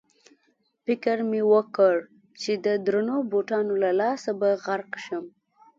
[0.83, 1.95] فکر مې وکړ
[2.41, 5.25] چې د درنو بوټانو له لاسه به غرق شم.